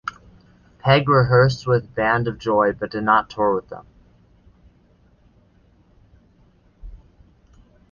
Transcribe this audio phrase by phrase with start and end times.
[0.79, 3.85] Pegg rehearsed with Band of Joy but did not tour with them.